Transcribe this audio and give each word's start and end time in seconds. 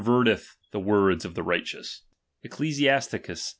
penerteth 0.01 0.55
the 0.71 0.79
words 0.79 1.25
of 1.25 1.35
the 1.35 1.43
righteous. 1.43 2.01
Ecclesias 2.43 3.05
ticns 3.11 3.37
XX. 3.37 3.49